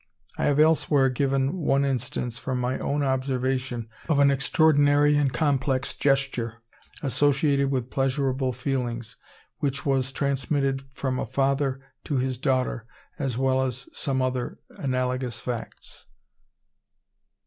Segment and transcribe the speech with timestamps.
[0.35, 5.93] I have elsewhere given one instance from my own observation of an extraordinary and complex
[5.93, 6.63] gesture,
[7.03, 9.15] associated with pleasurable feelings,
[9.59, 12.87] which was transmitted from a father to his daughter,
[13.19, 16.07] as well as some other analogous facts.